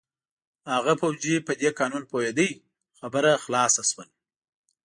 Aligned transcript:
هغه 0.73 0.93
پوځي 1.01 1.35
په 1.47 1.53
دې 1.61 1.69
قانون 1.79 2.03
پوهېده، 2.11 2.47
خبره 2.99 3.31
خلاصه 3.43 3.81
شول. 3.89 4.09